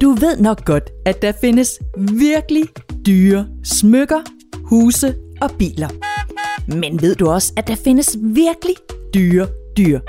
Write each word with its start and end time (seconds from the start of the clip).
Du 0.00 0.10
ved 0.10 0.36
nok 0.36 0.64
godt, 0.64 0.90
at 1.06 1.22
der 1.22 1.32
findes 1.40 1.78
virkelig 1.96 2.64
dyre 3.06 3.46
smykker, 3.64 4.20
huse 4.64 5.14
og 5.40 5.50
biler. 5.58 5.88
Men 6.66 7.02
ved 7.02 7.14
du 7.14 7.30
også, 7.30 7.52
at 7.56 7.68
der 7.68 7.76
findes 7.84 8.16
virkelig 8.20 8.76
dyre 9.14 9.48
dyr? 9.76 10.00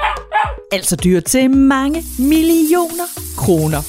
Altså 0.71 0.95
dyr 0.95 1.19
til 1.19 1.51
mange 1.51 2.03
millioner 2.19 3.07
kroner. 3.37 3.81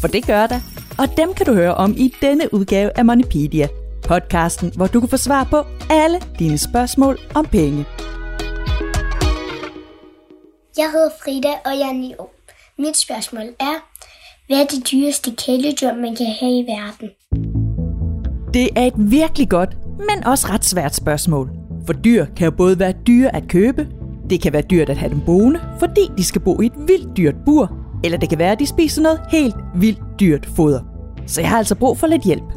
For 0.00 0.08
det 0.08 0.26
gør 0.26 0.46
der, 0.46 0.60
og 0.98 1.16
dem 1.16 1.34
kan 1.34 1.46
du 1.46 1.52
høre 1.52 1.74
om 1.74 1.94
i 1.96 2.14
denne 2.20 2.54
udgave 2.54 2.98
af 2.98 3.04
Moneypedia. 3.04 3.68
Podcasten, 4.08 4.72
hvor 4.76 4.86
du 4.86 5.00
kan 5.00 5.08
få 5.08 5.16
svar 5.16 5.44
på 5.44 5.64
alle 5.90 6.20
dine 6.38 6.58
spørgsmål 6.58 7.18
om 7.34 7.46
penge. 7.46 7.84
Jeg 10.76 10.90
hedder 10.92 11.10
Frida, 11.24 11.52
og 11.64 11.78
jeg 11.78 11.88
er 11.88 11.92
9 11.92 12.14
år. 12.18 12.34
Mit 12.78 12.96
spørgsmål 12.96 13.44
er, 13.60 13.93
hvad 14.46 14.56
er 14.56 14.66
det 14.66 14.90
dyreste 14.92 15.30
kæledyr, 15.30 15.94
man 15.94 16.16
kan 16.16 16.26
have 16.40 16.52
i 16.52 16.66
verden? 16.66 17.08
Det 18.54 18.68
er 18.76 18.86
et 18.86 18.94
virkelig 18.96 19.48
godt, 19.48 19.76
men 19.98 20.26
også 20.26 20.48
ret 20.50 20.64
svært 20.64 20.94
spørgsmål. 20.94 21.50
For 21.86 21.92
dyr 21.92 22.26
kan 22.36 22.44
jo 22.44 22.50
både 22.50 22.78
være 22.78 22.92
dyre 23.06 23.36
at 23.36 23.48
købe, 23.48 23.88
det 24.30 24.42
kan 24.42 24.52
være 24.52 24.62
dyrt 24.62 24.90
at 24.90 24.96
have 24.96 25.10
dem 25.10 25.20
boende, 25.20 25.60
fordi 25.78 26.00
de 26.18 26.24
skal 26.24 26.40
bo 26.40 26.60
i 26.60 26.66
et 26.66 26.72
vildt 26.76 27.16
dyrt 27.16 27.34
bur, 27.44 27.72
eller 28.04 28.18
det 28.18 28.28
kan 28.28 28.38
være, 28.38 28.52
at 28.52 28.58
de 28.58 28.66
spiser 28.66 29.02
noget 29.02 29.20
helt 29.30 29.54
vildt 29.74 30.02
dyrt 30.20 30.46
foder. 30.56 30.80
Så 31.26 31.40
jeg 31.40 31.50
har 31.50 31.58
altså 31.58 31.74
brug 31.74 31.98
for 31.98 32.06
lidt 32.06 32.24
hjælp. 32.24 32.52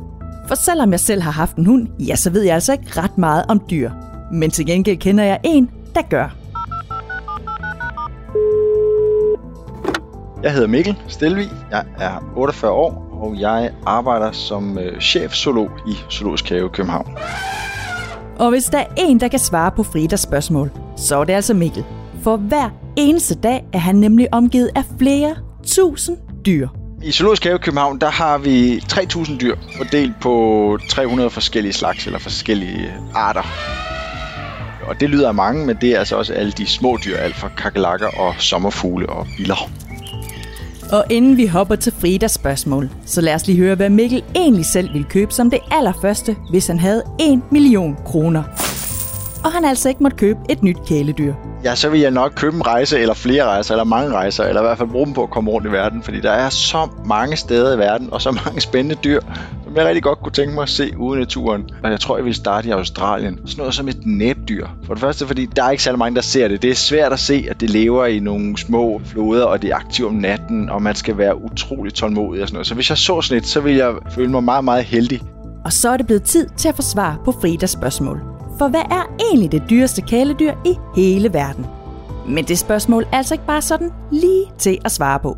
For 0.48 0.56
selvom 0.56 0.92
jeg 0.92 1.00
selv 1.00 1.22
har 1.22 1.31
haft 1.31 1.56
en 1.56 1.66
hund, 1.66 1.88
ja, 2.00 2.16
så 2.16 2.30
ved 2.30 2.42
jeg 2.42 2.54
altså 2.54 2.72
ikke 2.72 3.02
ret 3.02 3.17
meget 3.17 3.45
om 3.48 3.62
dyr. 3.70 3.92
Men 4.34 4.52
til 4.52 4.66
gengæld 4.66 4.98
kender 4.98 5.23
jeg 5.23 5.40
en, 5.44 5.70
der 5.95 6.02
gør. 6.02 6.36
Jeg 10.48 10.54
hedder 10.54 10.68
Mikkel 10.68 10.96
Stelvi, 11.08 11.50
jeg 11.72 11.86
er 12.00 12.34
48 12.36 12.72
år, 12.72 13.08
og 13.22 13.40
jeg 13.40 13.72
arbejder 13.86 14.32
som 14.32 14.78
øh, 14.78 15.00
chefzoolog 15.02 15.70
i 15.88 15.95
Zoologisk 16.12 16.50
Have 16.50 16.70
København. 16.70 17.17
Og 18.40 18.50
hvis 18.50 18.66
der 18.66 18.78
er 18.78 18.86
en, 18.98 19.20
der 19.20 19.28
kan 19.28 19.40
svare 19.40 19.72
på 19.72 19.84
Fridas 19.84 20.20
spørgsmål, 20.20 20.72
så 20.98 21.18
er 21.18 21.23
det 21.23 21.34
altså 21.34 21.53
Mikkel. 21.53 21.84
For 22.23 22.38
hver 22.38 22.70
eneste 22.95 23.36
dag 23.36 23.66
er 23.73 23.78
han 23.78 23.95
nemlig 23.95 24.34
omgivet 24.34 24.70
af 24.75 24.84
flere 25.00 25.36
tusind 25.66 26.18
dyr. 26.45 26.68
I 27.03 27.12
Zoologisk 27.12 27.44
Have 27.44 27.59
København, 27.59 28.02
der 28.02 28.09
har 28.09 28.38
vi 28.38 28.78
3.000 28.78 29.38
dyr, 29.38 29.56
fordelt 29.78 30.20
på 30.22 30.78
300 30.90 31.30
forskellige 31.30 31.73
slags 31.73 32.06
eller 32.06 32.20
forskellige 32.20 32.94
arter. 33.16 33.44
Og 34.88 35.00
det 35.00 35.09
lyder 35.09 35.28
af 35.28 35.36
mange, 35.36 35.66
men 35.66 35.78
det 35.81 35.90
er 35.90 36.00
altså 36.00 36.16
også 36.16 36.34
alle 36.34 36.52
de 36.52 36.68
små 36.68 36.98
dyr, 37.06 37.18
alt 37.18 37.36
fra 37.36 37.50
kakelakker 37.58 38.08
og 38.08 38.36
sommerfugle 38.38 39.09
og 39.09 39.28
biller. 39.38 39.70
Og 40.92 41.06
inden 41.10 41.38
vi 41.38 41.46
hopper 41.46 41.76
til 41.76 41.94
Fridas 41.94 42.32
spørgsmål, 42.32 42.90
så 43.06 43.22
lad 43.22 43.34
os 43.34 43.48
lige 43.48 43.58
høre, 43.58 43.76
hvad 43.76 43.90
Mikkel 43.90 44.24
egentlig 44.36 44.66
selv 44.66 44.94
ville 44.94 45.08
købe 45.10 45.32
som 45.32 45.50
det 45.50 45.60
allerførste, 45.72 46.36
hvis 46.50 46.68
han 46.68 46.80
havde 46.80 47.04
1 47.20 47.42
million 47.52 47.98
kroner. 48.06 48.44
Og 49.44 49.52
han 49.52 49.66
altså 49.66 49.90
ikke 49.90 50.04
måtte 50.04 50.18
købe 50.18 50.40
et 50.50 50.64
nyt 50.64 50.78
kæledyr. 50.88 51.34
Ja, 51.63 51.75
så 51.75 51.89
vil 51.89 52.00
jeg 52.00 52.11
nok 52.11 52.33
købe 52.36 52.55
en 52.55 52.67
rejse, 52.67 53.00
eller 53.00 53.13
flere 53.13 53.44
rejser, 53.44 53.73
eller 53.73 53.83
mange 53.83 54.13
rejser, 54.13 54.44
eller 54.44 54.61
i 54.61 54.66
hvert 54.66 54.77
fald 54.77 54.89
bruge 54.89 55.05
dem 55.05 55.13
på 55.13 55.23
at 55.23 55.30
komme 55.30 55.52
rundt 55.52 55.67
i 55.67 55.72
verden, 55.72 56.03
fordi 56.03 56.22
der 56.22 56.31
er 56.31 56.50
så 56.50 56.89
mange 57.05 57.36
steder 57.36 57.75
i 57.75 57.77
verden, 57.77 58.09
og 58.11 58.22
så 58.22 58.31
mange 58.31 58.61
spændende 58.61 58.95
dyr, 59.03 59.22
som 59.63 59.75
jeg 59.75 59.85
rigtig 59.85 60.03
godt 60.03 60.19
kunne 60.19 60.31
tænke 60.31 60.53
mig 60.53 60.61
at 60.61 60.69
se 60.69 60.97
ude 60.97 61.17
i 61.17 61.19
naturen. 61.19 61.69
Og 61.83 61.91
jeg 61.91 62.00
tror, 62.00 62.17
jeg 62.17 62.25
vil 62.25 62.35
starte 62.35 62.67
i 62.67 62.72
Australien. 62.72 63.39
Sådan 63.45 63.61
noget 63.61 63.73
som 63.73 63.88
et 63.88 64.05
næbdyr. 64.05 64.67
For 64.83 64.94
det 64.94 65.02
første, 65.02 65.28
fordi 65.28 65.45
der 65.45 65.63
er 65.63 65.72
ikke 65.72 65.83
særlig 65.83 66.00
mange, 66.00 66.16
der 66.16 66.22
ser 66.22 66.47
det. 66.47 66.61
Det 66.61 66.69
er 66.69 66.75
svært 66.75 67.13
at 67.13 67.19
se, 67.19 67.45
at 67.50 67.61
det 67.61 67.69
lever 67.69 68.05
i 68.05 68.19
nogle 68.19 68.58
små 68.58 69.02
floder, 69.05 69.44
og 69.44 69.61
det 69.61 69.69
er 69.72 69.75
aktivt 69.75 70.09
om 70.09 70.16
natten, 70.16 70.69
og 70.69 70.81
man 70.81 70.95
skal 70.95 71.17
være 71.17 71.44
utrolig 71.44 71.94
tålmodig 71.94 72.41
og 72.41 72.47
sådan 72.47 72.55
noget. 72.55 72.67
Så 72.67 72.75
hvis 72.75 72.89
jeg 72.89 72.97
så 72.97 73.22
sådan 73.22 73.38
et, 73.38 73.47
så 73.47 73.59
vil 73.59 73.75
jeg 73.75 73.94
føle 74.16 74.31
mig 74.31 74.44
meget, 74.44 74.63
meget 74.63 74.83
heldig. 74.83 75.22
Og 75.66 75.73
så 75.73 75.89
er 75.89 75.97
det 75.97 76.05
blevet 76.05 76.23
tid 76.23 76.47
til 76.58 76.69
at 76.69 76.75
få 76.75 76.81
svar 76.81 77.22
på 77.25 77.31
Fridas 77.31 77.72
spørgsmål. 77.72 78.37
For 78.58 78.67
hvad 78.67 78.80
er 78.80 79.16
egentlig 79.19 79.51
det 79.51 79.63
dyreste 79.69 80.01
kæledyr 80.01 80.53
i 80.66 80.73
hele 80.95 81.34
verden? 81.34 81.66
Men 82.28 82.45
det 82.45 82.59
spørgsmål 82.59 83.03
er 83.03 83.18
altså 83.18 83.34
ikke 83.34 83.45
bare 83.45 83.62
sådan 83.62 83.91
lige 84.12 84.45
til 84.57 84.78
at 84.85 84.91
svare 84.91 85.19
på. 85.19 85.38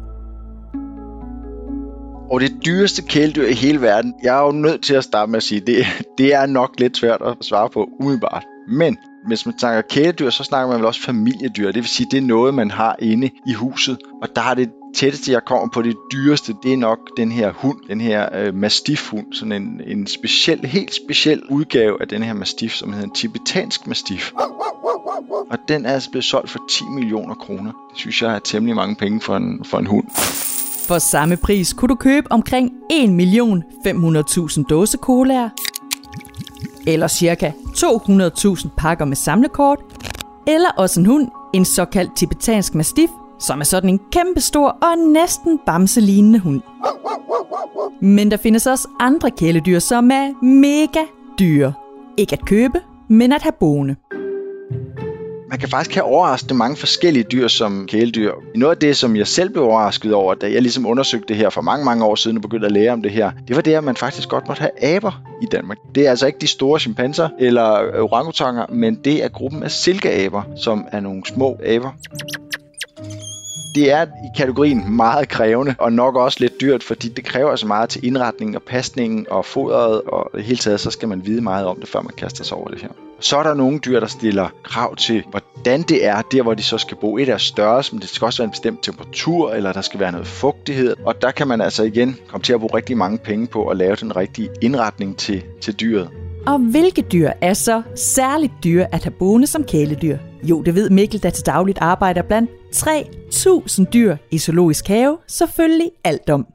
Og 2.32 2.42
det 2.42 2.66
dyreste 2.66 3.02
kæledyr 3.02 3.48
i 3.48 3.54
hele 3.54 3.82
verden, 3.82 4.14
jeg 4.24 4.40
er 4.40 4.46
jo 4.46 4.52
nødt 4.52 4.84
til 4.84 4.94
at 4.94 5.04
starte 5.04 5.32
med 5.32 5.38
at 5.38 5.44
sige, 5.44 5.62
det, 5.62 5.86
det 6.18 6.34
er 6.34 6.46
nok 6.46 6.70
lidt 6.78 6.98
svært 6.98 7.22
at 7.22 7.38
svare 7.42 7.70
på 7.70 7.90
umiddelbart. 8.00 8.46
Men 8.68 8.98
hvis 9.30 9.46
man 9.46 9.60
snakker 9.60 9.82
kæledyr, 9.82 10.30
så 10.30 10.44
snakker 10.44 10.68
man 10.68 10.78
vel 10.78 10.86
også 10.86 11.02
familiedyr. 11.02 11.66
Det 11.66 11.76
vil 11.76 11.88
sige, 11.88 12.08
det 12.12 12.18
er 12.18 12.22
noget, 12.22 12.54
man 12.54 12.72
har 12.72 12.96
inde 13.00 13.30
i 13.48 13.54
huset. 13.54 13.98
Og 14.22 14.36
der 14.36 14.42
er 14.42 14.54
det 14.54 14.70
tætteste, 14.96 15.32
jeg 15.32 15.46
kommer 15.46 15.68
på 15.74 15.82
det 15.82 15.96
dyreste, 16.12 16.54
det 16.64 16.74
er 16.74 16.78
nok 16.78 17.00
den 17.18 17.32
her 17.32 17.52
hund, 17.52 17.78
den 17.88 18.02
her 18.02 18.30
øh, 18.34 18.56
mastifhund, 18.56 19.34
sådan 19.34 19.52
en, 19.52 19.82
en 19.88 20.08
speciel, 20.08 20.66
helt 20.66 20.94
speciel 20.94 21.42
udgave 21.50 22.02
af 22.02 22.08
den 22.08 22.24
her 22.24 22.34
mastif, 22.34 22.74
som 22.74 22.92
hedder 22.94 23.08
en 23.08 23.14
tibetansk 23.14 23.88
mastif. 23.88 24.32
Og 25.52 25.58
den 25.68 25.86
er 25.86 25.94
altså 25.94 26.10
blevet 26.10 26.26
solgt 26.26 26.50
for 26.50 26.60
10 26.70 26.84
millioner 26.84 27.36
kroner. 27.36 27.72
Det 27.72 27.98
synes 27.98 28.22
jeg 28.22 28.36
er 28.36 28.40
temmelig 28.40 28.76
mange 28.76 28.96
penge 28.96 29.22
for 29.22 29.36
en, 29.38 29.66
for 29.66 29.78
en 29.78 29.86
hund. 29.86 30.06
For 30.88 31.00
samme 31.00 31.38
pris 31.38 31.74
kunne 31.74 31.90
du 31.90 31.96
købe 31.96 32.32
omkring 32.32 32.72
1.500.000 32.94 34.64
dåse 34.70 34.98
colaer, 34.98 35.50
eller 36.94 37.08
cirka 37.08 37.52
200.000 37.68 38.68
pakker 38.78 39.06
med 39.06 39.16
samlekort, 39.16 39.80
eller 40.48 40.70
også 40.78 41.00
en 41.00 41.06
hund, 41.06 41.28
en 41.54 41.66
såkaldt 41.66 42.16
tibetansk 42.16 42.76
mastiff, 42.76 43.12
som 43.40 43.60
er 43.60 43.64
sådan 43.64 43.90
en 43.90 44.00
kæmpe 44.12 44.42
stor 44.42 44.68
og 44.68 44.98
næsten 44.98 45.60
bamselignende 45.66 46.40
hund. 46.40 46.62
Men 48.02 48.32
der 48.32 48.38
findes 48.38 48.68
også 48.68 48.88
andre 49.00 49.32
kæledyr, 49.32 49.80
som 49.80 50.12
er 50.12 50.46
mega 50.46 51.04
dyre. 51.40 51.74
Ikke 52.18 52.34
at 52.34 52.46
købe, 52.46 52.82
men 53.10 53.32
at 53.32 53.42
have 53.42 53.54
boende. 53.60 53.96
Man 55.50 55.60
kan 55.60 55.70
faktisk 55.70 55.96
have 55.96 56.04
overraskende 56.04 56.54
mange 56.54 56.78
forskellige 56.78 57.24
dyr 57.24 57.48
som 57.48 57.88
kæledyr. 57.88 58.34
Noget 58.56 58.76
af 58.76 58.80
det, 58.80 58.98
som 58.98 59.16
jeg 59.16 59.28
selv 59.28 59.50
blev 59.50 59.64
overrasket 59.64 60.14
over, 60.14 60.34
da 60.34 60.52
jeg 60.52 60.62
ligesom 60.62 60.86
undersøgte 60.86 61.28
det 61.28 61.36
her 61.36 61.50
for 61.50 61.62
mange, 61.62 61.86
mange 61.86 62.06
år 62.06 62.16
siden 62.16 62.38
og 62.38 62.42
begyndte 62.42 62.66
at 62.66 62.72
lære 62.72 62.92
om 62.92 63.02
det 63.02 63.12
her, 63.12 63.32
det 63.48 63.56
var 63.56 63.62
det, 63.62 63.74
at 63.74 63.84
man 63.84 63.96
faktisk 63.96 64.30
godt 64.30 64.48
måtte 64.48 64.60
have 64.60 64.96
aber 64.96 65.22
i 65.42 65.46
Danmark. 65.46 65.78
Det 65.96 66.06
er 66.06 66.10
altså 66.10 66.28
ikke 66.28 66.40
de 66.40 66.48
store 66.48 66.80
chimpanser 66.80 67.30
eller 67.40 68.02
orangutanger, 68.02 68.66
men 68.70 68.96
det 68.96 69.24
er 69.24 69.28
gruppen 69.28 69.64
af 69.64 69.72
silkeaber, 69.72 70.42
som 70.58 70.86
er 70.92 71.00
nogle 71.00 71.22
små 71.26 71.58
aber 71.66 71.92
det 73.76 73.92
er 73.92 74.06
i 74.06 74.38
kategorien 74.38 74.96
meget 74.96 75.30
krævende, 75.30 75.76
og 75.78 75.94
nok 75.94 76.16
også 76.16 76.38
lidt 76.40 76.62
dyrt, 76.62 76.84
fordi 76.84 77.08
det 77.08 77.26
kræver 77.26 77.56
så 77.56 77.68
meget 77.68 77.90
til 77.90 78.06
indretningen 78.06 78.56
og 78.56 78.62
pasningen 78.62 79.28
og 79.30 79.46
fodret, 79.46 80.02
og 80.02 80.40
i 80.40 80.42
hele 80.42 80.58
taget, 80.58 80.80
så 80.80 80.92
skal 80.92 81.08
man 81.08 81.26
vide 81.26 81.42
meget 81.42 81.66
om 81.66 81.80
det, 81.80 81.90
før 81.90 82.02
man 82.02 82.14
kaster 82.18 82.44
sig 82.44 82.58
over 82.58 82.68
det 82.68 82.82
her. 82.82 83.09
Så 83.20 83.38
er 83.38 83.44
der 83.44 83.54
nogle 83.54 83.80
dyr, 83.80 84.00
der 84.00 84.08
stiller 84.08 84.50
krav 84.64 84.96
til, 84.96 85.24
hvordan 85.30 85.82
det 85.82 86.06
er, 86.06 86.22
der 86.22 86.44
hvor 86.44 86.54
de 86.54 86.64
så 86.64 86.78
skal 86.78 86.98
bo. 86.98 87.18
Et 87.18 87.30
er 87.30 87.38
størrelse, 87.38 87.94
men 87.96 88.02
det 88.02 88.10
skal 88.10 88.26
også 88.26 88.42
være 88.42 88.46
en 88.46 88.52
bestemt 88.52 88.84
temperatur, 88.84 89.52
eller 89.52 89.74
der 89.74 89.82
skal 89.82 90.00
være 90.00 90.12
noget 90.12 90.28
fugtighed. 90.28 90.96
Og 91.06 91.22
der 91.22 91.32
kan 91.32 91.48
man 91.48 91.62
altså 91.62 91.84
igen 91.84 92.18
komme 92.28 92.44
til 92.44 92.54
at 92.54 92.60
bruge 92.60 92.76
rigtig 92.76 92.98
mange 92.98 93.18
penge 93.18 93.48
på 93.48 93.68
at 93.68 93.78
lave 93.78 93.96
den 93.96 94.16
rigtige 94.16 94.50
indretning 94.62 95.18
til, 95.18 95.44
til 95.62 95.74
dyret. 95.74 96.10
Og 96.48 96.60
hvilke 96.60 97.02
dyr 97.02 97.32
er 97.42 97.54
så 97.54 97.82
særligt 97.96 98.54
dyre 98.64 98.94
at 98.94 99.04
have 99.04 99.12
boende 99.12 99.48
som 99.48 99.64
kæledyr? 99.64 100.18
Jo, 100.44 100.62
det 100.62 100.76
ved 100.76 100.90
Mikkel, 100.90 101.24
der 101.24 101.30
til 101.30 101.46
dagligt 101.46 101.78
arbejder 101.82 102.22
blandt 102.22 102.50
3.000 102.76 103.84
dyr 103.94 104.18
i 104.32 104.38
zoologisk 104.38 104.88
have, 104.88 105.18
selvfølgelig 105.28 105.92
alt 106.04 106.30
om. 106.30 106.48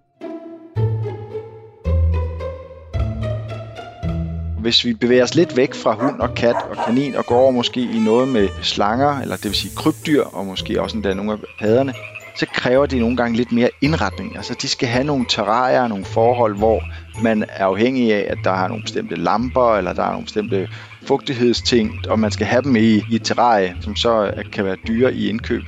Hvis 4.64 4.84
vi 4.84 4.94
bevæger 4.94 5.22
os 5.22 5.34
lidt 5.34 5.56
væk 5.56 5.74
fra 5.74 5.94
hund 5.94 6.20
og 6.20 6.34
kat 6.34 6.56
og 6.70 6.84
kanin 6.86 7.14
og 7.14 7.26
går 7.26 7.38
over 7.38 7.50
måske 7.50 7.80
i 7.80 7.98
noget 7.98 8.28
med 8.28 8.48
slanger, 8.62 9.20
eller 9.20 9.36
det 9.36 9.44
vil 9.44 9.54
sige 9.54 9.76
krybdyr, 9.76 10.22
og 10.22 10.46
måske 10.46 10.82
også 10.82 10.96
endda 10.96 11.14
nogle 11.14 11.32
af 11.32 11.38
padderne, 11.60 11.94
så 12.36 12.46
kræver 12.54 12.86
de 12.86 12.98
nogle 12.98 13.16
gange 13.16 13.36
lidt 13.36 13.52
mere 13.52 13.70
indretning. 13.80 14.36
Altså 14.36 14.54
de 14.62 14.68
skal 14.68 14.88
have 14.88 15.04
nogle 15.04 15.24
terrarier, 15.28 15.88
nogle 15.88 16.04
forhold, 16.04 16.56
hvor 16.56 16.82
man 17.22 17.42
er 17.42 17.66
afhængig 17.66 18.14
af, 18.14 18.26
at 18.30 18.38
der 18.44 18.50
er 18.50 18.68
nogle 18.68 18.82
bestemte 18.82 19.16
lamper, 19.16 19.76
eller 19.76 19.92
der 19.92 20.02
er 20.02 20.10
nogle 20.10 20.24
bestemte 20.24 20.68
fugtighedsting, 21.06 22.08
og 22.08 22.18
man 22.18 22.30
skal 22.30 22.46
have 22.46 22.62
dem 22.62 22.76
i, 22.76 23.02
i 23.10 23.14
et 23.14 23.24
terrarie, 23.24 23.76
som 23.80 23.96
så 23.96 24.32
kan 24.52 24.64
være 24.64 24.76
dyre 24.88 25.14
i 25.14 25.28
indkøb. 25.28 25.62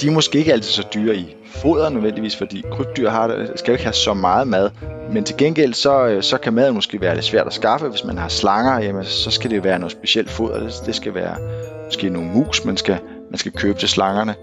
De 0.00 0.06
er 0.06 0.12
måske 0.12 0.38
ikke 0.38 0.52
altid 0.52 0.70
så 0.70 0.86
dyre 0.94 1.16
i 1.16 1.34
foder 1.50 1.88
nødvendigvis, 1.88 2.36
fordi 2.36 2.64
krybdyr 2.72 3.10
har, 3.10 3.46
skal 3.56 3.66
jo 3.66 3.72
ikke 3.72 3.84
have 3.84 3.92
så 3.92 4.14
meget 4.14 4.48
mad. 4.48 4.70
Men 5.12 5.24
til 5.24 5.36
gengæld, 5.36 5.74
så, 5.74 6.06
øh, 6.06 6.22
så 6.22 6.38
kan 6.38 6.52
maden 6.52 6.74
måske 6.74 7.00
være 7.00 7.14
lidt 7.14 7.24
svært 7.24 7.46
at 7.46 7.52
skaffe. 7.52 7.88
Hvis 7.88 8.04
man 8.04 8.18
har 8.18 8.28
slanger, 8.28 8.78
jamen, 8.78 9.04
så 9.04 9.30
skal 9.30 9.50
det 9.50 9.64
være 9.64 9.78
noget 9.78 9.92
specielt 9.92 10.30
foder. 10.30 10.82
Det 10.86 10.94
skal 10.94 11.14
være 11.14 11.36
måske 11.84 12.08
nogle 12.08 12.28
mus, 12.28 12.64
man 12.64 12.76
skal, 12.76 12.98
man 13.30 13.38
skal 13.38 13.52
købe 13.52 13.78
til 13.78 13.88
slangerne 13.88 14.34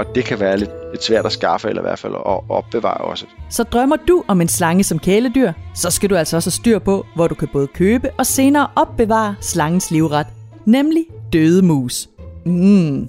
og 0.00 0.14
det 0.14 0.24
kan 0.24 0.40
være 0.40 0.56
lidt, 0.56 0.70
lidt 0.92 1.04
svært 1.04 1.26
at 1.26 1.32
skaffe, 1.32 1.68
eller 1.68 1.82
i 1.82 1.86
hvert 1.86 1.98
fald 1.98 2.14
at 2.14 2.40
opbevare 2.48 2.96
også. 2.96 3.24
Så 3.50 3.62
drømmer 3.62 3.96
du 3.96 4.24
om 4.28 4.40
en 4.40 4.48
slange 4.48 4.84
som 4.84 4.98
kæledyr, 4.98 5.52
så 5.74 5.90
skal 5.90 6.10
du 6.10 6.16
altså 6.16 6.36
også 6.36 6.50
styr 6.50 6.78
på, 6.78 7.06
hvor 7.14 7.28
du 7.28 7.34
kan 7.34 7.48
både 7.52 7.66
købe 7.66 8.10
og 8.18 8.26
senere 8.26 8.68
opbevare 8.76 9.34
slangens 9.40 9.90
livret, 9.90 10.26
nemlig 10.64 11.04
døde 11.32 11.62
mus. 11.62 12.08
Mm. 12.46 13.08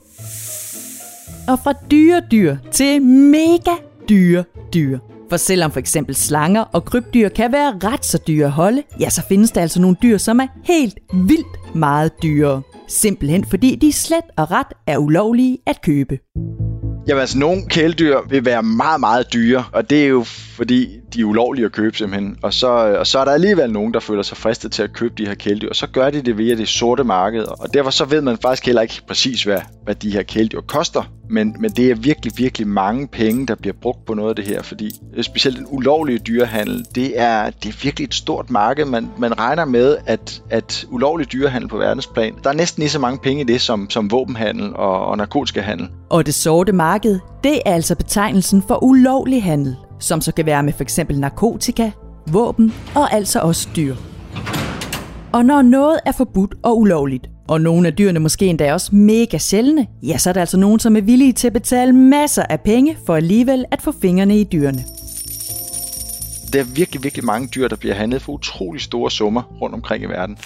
Og 1.51 1.59
fra 1.59 1.74
dyre 1.92 2.21
dyr 2.31 2.57
til 2.71 3.01
mega 3.01 3.71
dyre 4.09 4.44
dyr. 4.74 5.00
For 5.30 5.38
selvom 5.38 5.71
for 5.71 5.80
eksempel 5.80 6.15
slanger 6.15 6.62
og 6.62 6.86
krybdyr 6.86 7.30
kan 7.30 7.51
være 7.51 7.80
ret 7.83 8.06
så 8.06 8.18
dyre 8.27 8.45
at 8.45 8.51
holde, 8.51 8.83
ja, 9.00 9.09
så 9.09 9.21
findes 9.30 9.51
der 9.51 9.62
altså 9.62 9.81
nogle 9.81 9.98
dyr, 10.03 10.18
som 10.18 10.39
er 10.39 10.48
helt 10.63 11.00
vildt 11.13 11.75
meget 11.75 12.12
dyrere. 12.24 12.62
Simpelthen 12.88 13.45
fordi 13.45 13.75
de 13.75 13.92
slet 13.92 14.25
og 14.38 14.51
ret 14.51 14.74
er 14.88 14.98
ulovlige 14.98 15.57
at 15.65 15.81
købe. 15.81 16.19
Jamen 17.07 17.21
altså, 17.21 17.39
nogle 17.39 17.65
kæledyr 17.69 18.18
vil 18.30 18.45
være 18.45 18.63
meget, 18.63 19.00
meget 19.00 19.33
dyre, 19.33 19.63
og 19.71 19.89
det 19.89 20.03
er 20.03 20.07
jo 20.07 20.24
fordi, 20.62 21.00
de 21.13 21.21
er 21.21 21.25
ulovlige 21.25 21.65
at 21.65 21.71
købe 21.71 21.98
simpelthen. 21.98 22.38
Og 22.42 22.53
så, 22.53 22.68
og 23.00 23.07
så 23.07 23.19
er 23.19 23.25
der 23.25 23.31
alligevel 23.31 23.71
nogen, 23.71 23.94
der 23.94 24.00
føler 24.00 24.24
sig 24.24 24.38
fristet 24.38 24.71
til 24.71 24.83
at 24.83 24.94
købe 24.94 25.13
de 25.18 25.27
her 25.27 25.36
kæledyr, 25.36 25.69
og 25.69 25.75
så 25.75 25.88
gør 25.88 26.09
de 26.09 26.21
det 26.21 26.38
via 26.38 26.56
det 26.56 26.68
sorte 26.68 27.03
marked. 27.03 27.44
Og 27.44 27.74
derfor 27.74 27.89
så 27.89 28.06
ved 28.06 28.21
man 28.21 28.38
faktisk 28.42 28.65
heller 28.65 28.81
ikke 28.81 29.01
præcis, 29.07 29.44
hvad, 29.44 29.59
hvad 29.83 29.95
de 29.95 30.12
her 30.12 30.24
kæledyr 30.24 30.62
koster. 30.62 31.03
Men, 31.30 31.56
men 31.59 31.71
det 31.71 31.92
er 31.92 31.95
virkelig, 31.95 32.33
virkelig 32.38 32.68
mange 32.68 33.07
penge, 33.07 33.48
der 33.48 33.56
bliver 33.56 33.74
brugt 33.81 34.06
på 34.06 34.13
noget 34.13 34.30
af 34.30 34.36
det 34.36 34.45
her, 34.45 34.62
fordi 34.62 34.92
øh, 35.15 35.24
specielt 35.24 35.57
den 35.57 35.68
ulovlige 35.69 36.19
dyrehandel, 36.19 36.86
det 36.95 37.19
er, 37.19 37.50
det 37.50 37.69
er 37.69 37.77
virkelig 37.83 38.06
et 38.06 38.13
stort 38.13 38.50
marked. 38.50 38.86
Man, 38.86 39.09
man 39.18 39.39
regner 39.39 39.65
med, 39.65 39.98
at, 40.06 40.42
at 40.50 40.86
ulovlig 40.89 41.31
dyrehandel 41.31 41.69
på 41.69 41.77
verdensplan, 41.77 42.33
der 42.44 42.50
er 42.50 42.53
næsten 42.53 42.81
lige 42.81 42.89
så 42.89 43.00
mange 43.00 43.19
penge 43.24 43.42
i 43.42 43.45
det 43.45 43.62
som, 43.62 43.89
som 43.89 44.12
våbenhandel 44.12 44.75
og, 44.75 45.06
og 45.06 45.18
narkotikahandel. 45.18 45.89
Og 46.09 46.25
det 46.25 46.33
sorte 46.33 46.71
marked, 46.71 46.91
det 47.44 47.62
er 47.66 47.74
altså 47.74 47.96
betegnelsen 47.96 48.62
for 48.62 48.84
ulovlig 48.84 49.44
handel 49.44 49.76
som 50.02 50.22
så 50.22 50.32
kan 50.32 50.46
være 50.46 50.64
med 50.64 50.74
f.eks. 50.74 51.00
narkotika, 51.10 51.92
våben 52.28 52.74
og 52.96 53.14
altså 53.14 53.40
også 53.40 53.70
dyr. 53.76 53.96
Og 55.34 55.46
når 55.46 55.62
noget 55.62 56.00
er 56.06 56.12
forbudt 56.12 56.56
og 56.64 56.80
ulovligt, 56.80 57.28
og 57.48 57.62
nogle 57.62 57.88
af 57.88 57.94
dyrene 57.94 58.20
måske 58.20 58.46
endda 58.46 58.74
også 58.74 58.96
mega 58.96 59.38
sjældne, 59.38 59.88
ja, 60.04 60.18
så 60.18 60.30
er 60.30 60.34
der 60.34 60.40
altså 60.42 60.58
nogen, 60.58 60.80
som 60.80 60.96
er 60.96 61.02
villige 61.02 61.34
til 61.34 61.48
at 61.48 61.54
betale 61.54 61.94
masser 61.94 62.44
af 62.44 62.62
penge 62.62 62.98
for 63.06 63.16
alligevel 63.16 63.66
at 63.72 63.82
få 63.82 63.94
fingrene 64.02 64.40
i 64.40 64.44
dyrene. 64.44 64.84
Der 66.54 66.60
er 66.60 66.64
virkelig, 66.76 67.04
virkelig 67.04 67.26
mange 67.26 67.48
dyr, 67.48 67.68
der 67.68 67.76
bliver 67.76 67.96
handlet 67.96 68.22
for 68.22 68.34
utrolig 68.34 68.82
store 68.82 69.12
summer 69.12 69.42
rundt 69.62 69.76
omkring 69.76 70.04
i 70.04 70.08
verden. 70.08 70.38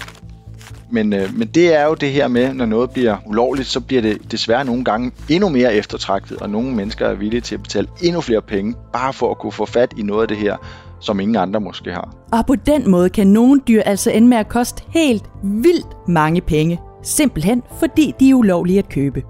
Men, 0.90 1.14
øh, 1.14 1.38
men 1.38 1.48
det 1.48 1.76
er 1.76 1.86
jo 1.86 1.94
det 1.94 2.12
her 2.12 2.28
med, 2.28 2.54
når 2.54 2.66
noget 2.66 2.90
bliver 2.90 3.18
ulovligt, 3.26 3.68
så 3.68 3.80
bliver 3.80 4.02
det 4.02 4.32
desværre 4.32 4.66
nogle 4.66 4.84
gange 4.84 5.12
endnu 5.30 5.50
mere 5.50 5.76
eftertragtet, 5.76 6.38
og 6.38 6.50
nogle 6.50 6.72
mennesker 6.76 7.08
er 7.08 7.14
villige 7.14 7.42
til 7.42 7.56
at 7.56 7.64
betale 7.64 7.88
endnu 8.02 8.22
flere 8.22 8.42
penge, 8.42 8.76
bare 8.94 9.14
for 9.14 9.32
at 9.32 9.38
kunne 9.38 9.52
få 9.52 9.66
fat 9.66 9.94
i 9.98 10.02
noget 10.02 10.22
af 10.22 10.28
det 10.28 10.38
her, 10.38 10.58
som 11.00 11.20
ingen 11.20 11.36
andre 11.36 11.60
måske 11.60 11.92
har. 11.92 12.16
Og 12.32 12.46
på 12.46 12.56
den 12.56 12.90
måde 12.90 13.10
kan 13.10 13.28
nogle 13.28 13.62
dyr 13.68 13.82
altså 13.82 14.12
ende 14.12 14.28
med 14.28 14.38
at 14.38 14.50
koste 14.50 14.84
helt 14.90 15.24
vildt 15.44 16.08
mange 16.08 16.42
penge, 16.42 16.80
simpelthen 17.04 17.64
fordi 17.80 18.14
de 18.20 18.30
er 18.30 18.34
ulovlige 18.34 18.80
at 18.80 18.90
købe. 18.90 19.24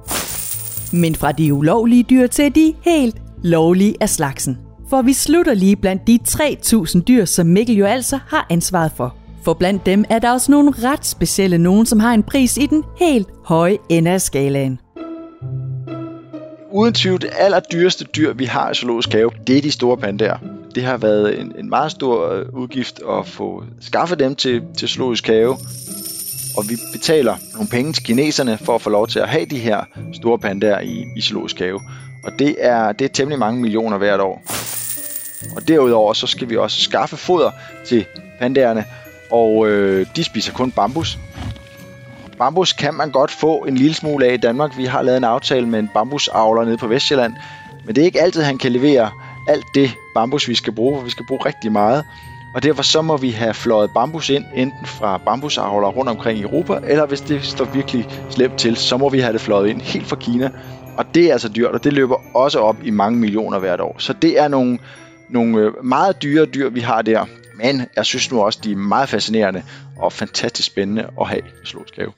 Men 0.94 1.16
fra 1.16 1.32
de 1.32 1.54
ulovlige 1.54 2.04
dyr 2.04 2.28
til 2.28 2.56
de 2.56 2.74
helt 2.82 3.16
lovlige 3.44 3.96
af 4.02 4.10
slagsen. 4.10 4.58
For 4.90 5.02
vi 5.02 5.14
slutter 5.14 5.54
lige 5.54 5.76
blandt 5.76 6.08
de 6.08 6.20
3.000 6.28 7.02
dyr, 7.02 7.26
som 7.26 7.48
Mikkel 7.48 7.76
jo 7.76 7.86
altså 7.86 8.20
har 8.28 8.48
ansvaret 8.50 8.92
for. 8.98 9.16
For 9.46 9.54
blandt 9.54 9.86
dem 9.86 10.06
er 10.10 10.20
der 10.20 10.32
også 10.32 10.52
nogle 10.52 10.72
ret 10.72 11.06
specielle 11.06 11.58
nogen, 11.58 11.86
som 11.86 12.00
har 12.00 12.14
en 12.14 12.24
pris 12.24 12.58
i 12.58 12.66
den 12.66 12.84
helt 13.00 13.28
høje 13.44 13.78
ende 13.90 14.12
af 14.12 14.22
skalaen. 14.22 14.80
Uden 16.72 16.94
tvivl 16.94 17.22
det 17.22 17.30
allerdyreste 17.38 18.06
dyr, 18.06 18.34
vi 18.34 18.46
har 18.46 18.72
i 18.72 18.74
zoologisk 18.74 19.12
have, 19.12 19.32
det 19.48 19.58
er 19.58 19.62
de 19.62 19.72
store 19.72 19.98
pandaer. 19.98 20.38
Det 20.76 20.84
har 20.84 20.98
været 20.98 21.40
en, 21.40 21.54
en 21.60 21.70
meget 21.70 21.92
stor 21.92 22.32
øh, 22.32 22.46
udgift 22.54 23.00
at 23.10 23.28
få 23.28 23.64
skaffet 23.82 24.20
dem 24.20 24.36
til, 24.36 24.64
til 24.78 24.88
zoologisk 24.88 25.28
have. 25.28 25.52
Og 26.58 26.70
vi 26.70 26.76
betaler 26.94 27.36
nogle 27.54 27.68
penge 27.70 27.94
til 27.94 28.04
kineserne 28.04 28.58
for 28.58 28.76
at 28.76 28.82
få 28.82 28.90
lov 28.90 29.08
til 29.08 29.20
at 29.20 29.30
have 29.30 29.46
de 29.46 29.60
her 29.60 29.84
store 30.14 30.40
pandaer 30.40 30.80
i, 30.80 31.06
i 31.18 31.22
zoologisk 31.22 31.60
have. 31.60 31.82
Og 32.24 32.32
det 32.40 32.56
er, 32.60 32.92
det 32.92 33.06
er 33.06 33.10
temmelig 33.10 33.40
mange 33.40 33.62
millioner 33.62 33.98
hvert 33.98 34.20
år. 34.20 34.44
Og 35.56 35.68
derudover 35.68 36.14
så 36.14 36.28
skal 36.28 36.50
vi 36.50 36.58
også 36.58 36.82
skaffe 36.82 37.18
foder 37.18 37.52
til 37.86 38.06
pandaerne, 38.40 38.86
og 39.32 39.68
øh, 39.68 40.06
de 40.16 40.24
spiser 40.24 40.54
kun 40.54 40.72
bambus. 40.72 41.18
Bambus 42.38 42.74
kan 42.74 42.94
man 42.94 43.12
godt 43.12 43.32
få 43.32 43.58
en 43.58 43.76
lille 43.76 43.94
smule 43.94 44.26
af 44.26 44.34
i 44.34 44.38
Danmark. 44.38 44.78
Vi 44.78 44.86
har 44.86 45.02
lavet 45.02 45.18
en 45.18 45.24
aftale 45.24 45.68
med 45.68 45.80
en 45.80 45.90
bambusavler 45.94 46.66
nede 46.66 46.78
på 46.78 46.88
Vestjylland, 46.88 47.34
men 47.86 47.96
det 47.96 48.02
er 48.02 48.06
ikke 48.06 48.22
altid, 48.22 48.42
han 48.42 48.58
kan 48.58 48.72
levere 48.72 49.10
alt 49.48 49.66
det 49.76 49.92
bambus, 50.16 50.48
vi 50.48 50.56
skal 50.56 50.74
bruge, 50.74 50.98
for 50.98 51.04
vi 51.04 51.10
skal 51.10 51.26
bruge 51.28 51.46
rigtig 51.46 51.72
meget. 51.72 52.04
Og 52.56 52.64
derfor 52.64 52.84
så 52.84 53.02
må 53.02 53.18
vi 53.18 53.32
have 53.32 53.54
fløjet 53.54 53.92
bambus 53.94 54.30
ind, 54.30 54.46
enten 54.56 54.86
fra 54.86 55.18
bambusavler 55.18 55.88
rundt 55.88 56.10
omkring 56.10 56.40
i 56.40 56.42
Europa, 56.42 56.80
eller 56.84 57.06
hvis 57.06 57.22
det 57.22 57.44
står 57.44 57.66
virkelig 57.66 58.08
slemt 58.30 58.58
til, 58.58 58.76
så 58.76 58.98
må 58.98 59.10
vi 59.10 59.20
have 59.20 59.34
det 59.34 59.42
fløjet 59.42 59.68
ind 59.68 59.82
helt 59.82 60.08
fra 60.08 60.16
Kina. 60.16 60.50
Og 60.98 61.06
det 61.16 61.26
er 61.26 61.32
altså 61.32 61.50
dyrt, 61.50 61.72
og 61.72 61.84
det 61.84 61.94
løber 61.94 62.16
også 62.34 62.60
op 62.60 62.76
i 62.84 62.90
mange 62.90 63.20
millioner 63.20 63.60
hvert 63.60 63.82
år. 63.82 63.96
Så 63.98 64.14
det 64.14 64.40
er 64.40 64.48
nogle, 64.48 64.80
nogle 65.30 65.58
øh, 65.60 65.86
meget 65.86 66.24
dyre 66.24 66.46
dyr, 66.46 66.70
vi 66.70 66.80
har 66.80 67.02
der. 67.02 67.26
Men 67.64 67.82
jeg 67.96 68.06
synes 68.06 68.32
nu 68.32 68.42
også, 68.42 68.60
de 68.64 68.72
er 68.72 68.76
meget 68.76 69.10
fascinerende 69.10 69.64
og 69.98 70.14
fantastisk 70.14 70.68
spændende 70.68 71.10
at 71.22 71.28
have 71.28 71.40
i 71.40 71.66
Zoologisk 71.66 71.96
Have. 71.96 72.12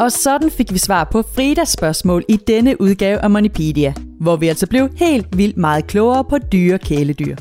Og 0.00 0.12
sådan 0.12 0.50
fik 0.50 0.72
vi 0.72 0.78
svar 0.78 1.04
på 1.04 1.22
Fridas 1.22 1.68
spørgsmål 1.68 2.24
i 2.28 2.36
denne 2.36 2.80
udgave 2.80 3.18
af 3.18 3.30
Monipedia, 3.30 3.94
hvor 4.20 4.36
vi 4.36 4.48
altså 4.48 4.66
blev 4.66 4.88
helt 4.96 5.26
vildt 5.36 5.56
meget 5.56 5.86
klogere 5.86 6.24
på 6.24 6.38
dyre 6.38 6.78
kæledyr. 6.78 7.36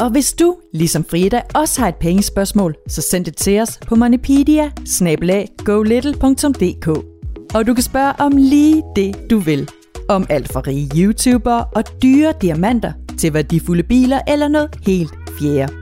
Og 0.00 0.10
hvis 0.10 0.32
du, 0.32 0.56
ligesom 0.72 1.04
Frida, 1.04 1.42
også 1.54 1.80
har 1.80 1.88
et 1.88 1.94
pengespørgsmål, 1.94 2.74
så 2.88 3.02
send 3.02 3.24
det 3.24 3.36
til 3.36 3.60
os 3.60 3.78
på 3.86 3.94
monipedia 3.94 4.70
Og 7.54 7.66
du 7.66 7.74
kan 7.74 7.82
spørge 7.82 8.12
om 8.18 8.32
lige 8.36 8.82
det, 8.96 9.30
du 9.30 9.38
vil. 9.38 9.70
Om 10.08 10.26
alt 10.28 10.52
fra 10.52 10.62
rige 10.66 10.90
YouTubere 10.96 11.64
og 11.64 12.02
dyre 12.02 12.32
diamanter 12.42 12.92
til 13.16 13.34
værdifulde 13.34 13.82
biler 13.82 14.20
eller 14.28 14.48
noget 14.48 14.68
helt 14.86 15.14
fjerde. 15.40 15.72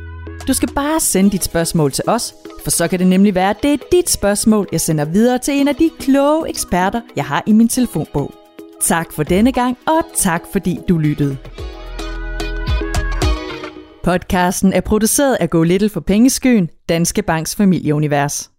Du 0.48 0.52
skal 0.52 0.68
bare 0.74 1.00
sende 1.00 1.30
dit 1.30 1.44
spørgsmål 1.44 1.92
til 1.92 2.04
os, 2.06 2.34
for 2.64 2.70
så 2.70 2.88
kan 2.88 2.98
det 2.98 3.06
nemlig 3.06 3.34
være, 3.34 3.50
at 3.50 3.56
det 3.62 3.72
er 3.72 3.78
dit 3.92 4.10
spørgsmål, 4.10 4.68
jeg 4.72 4.80
sender 4.80 5.04
videre 5.04 5.38
til 5.38 5.54
en 5.54 5.68
af 5.68 5.74
de 5.74 5.90
kloge 6.00 6.48
eksperter, 6.48 7.00
jeg 7.16 7.24
har 7.24 7.42
i 7.46 7.52
min 7.52 7.68
telefonbog. 7.68 8.34
Tak 8.80 9.12
for 9.12 9.22
denne 9.22 9.52
gang, 9.52 9.78
og 9.86 10.04
tak 10.16 10.42
fordi 10.52 10.78
du 10.88 10.98
lyttede. 10.98 11.36
Podcasten 14.04 14.72
er 14.72 14.80
produceret 14.80 15.36
af 15.40 15.50
Go 15.50 15.62
Little 15.62 15.88
for 15.88 16.00
Pengeskyen, 16.00 16.68
Danske 16.88 17.22
Banks 17.22 17.56
familieunivers. 17.56 18.53